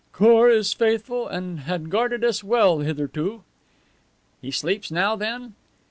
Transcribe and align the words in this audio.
"Khor 0.13 0.49
is 0.49 0.73
faithful 0.73 1.27
and 1.27 1.59
had 1.59 1.91
guarded 1.91 2.23
us 2.23 2.43
well 2.43 2.79
hitherto." 2.79 3.43
"He 4.41 4.49
sleeps 4.49 4.89
now, 4.89 5.15
then?" 5.15 5.53